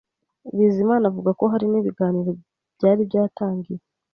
Bizimana 0.57 1.03
avuga 1.11 1.29
ko 1.39 1.43
hari 1.53 1.65
n’ibiganiro 1.69 2.31
byari 2.75 3.01
byatangiye 3.09 3.81